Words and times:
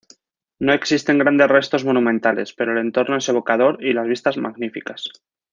No 0.67 0.73
existen 0.75 1.19
grandes 1.19 1.47
restos 1.47 1.85
monumentales, 1.85 2.53
pero 2.55 2.71
el 2.71 2.79
entorno 2.79 3.17
es 3.17 3.29
evocador 3.29 3.83
y 3.85 3.93
las 3.93 4.07
vistas 4.07 4.35
magníficas. 4.35 5.07